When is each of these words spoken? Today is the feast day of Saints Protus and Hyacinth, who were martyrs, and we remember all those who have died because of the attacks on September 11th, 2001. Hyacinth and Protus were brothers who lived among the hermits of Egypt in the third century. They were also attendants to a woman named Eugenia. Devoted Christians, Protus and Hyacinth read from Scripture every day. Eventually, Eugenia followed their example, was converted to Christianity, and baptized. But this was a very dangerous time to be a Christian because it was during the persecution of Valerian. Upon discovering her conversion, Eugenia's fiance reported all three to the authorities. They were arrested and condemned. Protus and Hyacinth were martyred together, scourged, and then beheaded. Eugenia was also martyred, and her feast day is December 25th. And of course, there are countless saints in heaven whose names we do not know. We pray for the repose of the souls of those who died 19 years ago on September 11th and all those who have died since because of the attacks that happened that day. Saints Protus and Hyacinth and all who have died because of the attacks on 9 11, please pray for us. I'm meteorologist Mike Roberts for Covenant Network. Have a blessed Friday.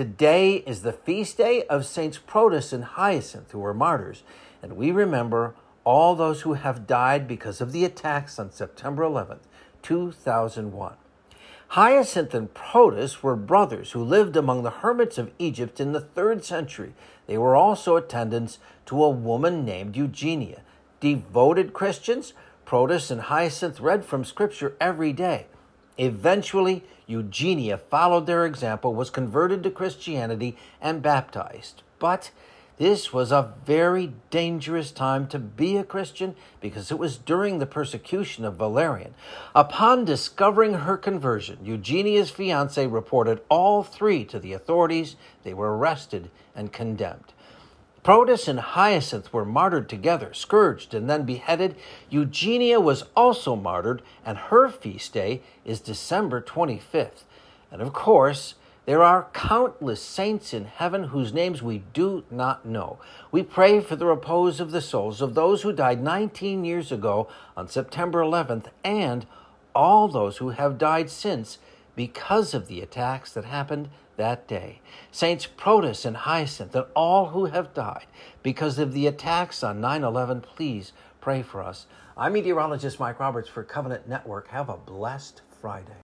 Today 0.00 0.54
is 0.66 0.80
the 0.80 0.94
feast 0.94 1.36
day 1.36 1.64
of 1.64 1.84
Saints 1.84 2.18
Protus 2.18 2.72
and 2.72 2.84
Hyacinth, 2.84 3.50
who 3.50 3.58
were 3.58 3.74
martyrs, 3.74 4.22
and 4.62 4.74
we 4.74 4.90
remember 4.90 5.54
all 5.84 6.14
those 6.14 6.40
who 6.40 6.54
have 6.54 6.86
died 6.86 7.28
because 7.28 7.60
of 7.60 7.72
the 7.72 7.84
attacks 7.84 8.38
on 8.38 8.50
September 8.50 9.02
11th, 9.02 9.42
2001. 9.82 10.94
Hyacinth 11.68 12.32
and 12.32 12.54
Protus 12.54 13.22
were 13.22 13.36
brothers 13.36 13.92
who 13.92 14.02
lived 14.02 14.38
among 14.38 14.62
the 14.62 14.70
hermits 14.70 15.18
of 15.18 15.32
Egypt 15.38 15.80
in 15.80 15.92
the 15.92 16.00
third 16.00 16.46
century. 16.46 16.94
They 17.26 17.36
were 17.36 17.54
also 17.54 17.96
attendants 17.96 18.58
to 18.86 19.04
a 19.04 19.10
woman 19.10 19.66
named 19.66 19.98
Eugenia. 19.98 20.62
Devoted 21.00 21.74
Christians, 21.74 22.32
Protus 22.64 23.10
and 23.10 23.20
Hyacinth 23.20 23.80
read 23.80 24.06
from 24.06 24.24
Scripture 24.24 24.78
every 24.80 25.12
day. 25.12 25.48
Eventually, 26.00 26.82
Eugenia 27.06 27.76
followed 27.76 28.24
their 28.24 28.46
example, 28.46 28.94
was 28.94 29.10
converted 29.10 29.62
to 29.62 29.70
Christianity, 29.70 30.56
and 30.80 31.02
baptized. 31.02 31.82
But 31.98 32.30
this 32.78 33.12
was 33.12 33.30
a 33.30 33.52
very 33.66 34.14
dangerous 34.30 34.92
time 34.92 35.28
to 35.28 35.38
be 35.38 35.76
a 35.76 35.84
Christian 35.84 36.36
because 36.58 36.90
it 36.90 36.98
was 36.98 37.18
during 37.18 37.58
the 37.58 37.66
persecution 37.66 38.46
of 38.46 38.56
Valerian. 38.56 39.12
Upon 39.54 40.06
discovering 40.06 40.72
her 40.72 40.96
conversion, 40.96 41.58
Eugenia's 41.62 42.30
fiance 42.30 42.86
reported 42.86 43.42
all 43.50 43.82
three 43.82 44.24
to 44.24 44.38
the 44.38 44.54
authorities. 44.54 45.16
They 45.42 45.52
were 45.52 45.76
arrested 45.76 46.30
and 46.56 46.72
condemned. 46.72 47.34
Protus 48.02 48.48
and 48.48 48.60
Hyacinth 48.60 49.32
were 49.32 49.44
martyred 49.44 49.88
together, 49.88 50.32
scourged, 50.32 50.94
and 50.94 51.08
then 51.08 51.24
beheaded. 51.24 51.76
Eugenia 52.08 52.80
was 52.80 53.04
also 53.14 53.54
martyred, 53.54 54.00
and 54.24 54.38
her 54.38 54.70
feast 54.70 55.12
day 55.12 55.42
is 55.66 55.80
December 55.80 56.40
25th. 56.40 57.24
And 57.70 57.82
of 57.82 57.92
course, 57.92 58.54
there 58.86 59.02
are 59.02 59.28
countless 59.34 60.02
saints 60.02 60.54
in 60.54 60.64
heaven 60.64 61.04
whose 61.04 61.34
names 61.34 61.62
we 61.62 61.82
do 61.92 62.24
not 62.30 62.64
know. 62.64 62.98
We 63.30 63.42
pray 63.42 63.80
for 63.80 63.96
the 63.96 64.06
repose 64.06 64.60
of 64.60 64.70
the 64.70 64.80
souls 64.80 65.20
of 65.20 65.34
those 65.34 65.62
who 65.62 65.72
died 65.72 66.02
19 66.02 66.64
years 66.64 66.90
ago 66.90 67.28
on 67.56 67.68
September 67.68 68.20
11th 68.20 68.66
and 68.82 69.26
all 69.74 70.08
those 70.08 70.38
who 70.38 70.50
have 70.50 70.78
died 70.78 71.10
since 71.10 71.58
because 72.00 72.54
of 72.54 72.66
the 72.66 72.80
attacks 72.80 73.30
that 73.34 73.44
happened 73.44 73.90
that 74.16 74.48
day. 74.48 74.80
Saints 75.12 75.46
Protus 75.46 76.06
and 76.06 76.16
Hyacinth 76.16 76.74
and 76.74 76.86
all 76.96 77.26
who 77.26 77.44
have 77.44 77.74
died 77.74 78.06
because 78.42 78.78
of 78.78 78.94
the 78.94 79.06
attacks 79.06 79.62
on 79.62 79.82
9 79.82 80.02
11, 80.02 80.40
please 80.40 80.94
pray 81.20 81.42
for 81.42 81.62
us. 81.62 81.84
I'm 82.16 82.32
meteorologist 82.32 82.98
Mike 82.98 83.20
Roberts 83.20 83.50
for 83.50 83.62
Covenant 83.62 84.08
Network. 84.08 84.48
Have 84.48 84.70
a 84.70 84.78
blessed 84.78 85.42
Friday. 85.60 86.00